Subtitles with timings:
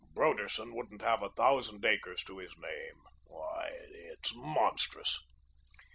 [0.15, 3.03] Broderson wouldn't have a thousand acres to his name.
[3.27, 5.19] Why, it's monstrous."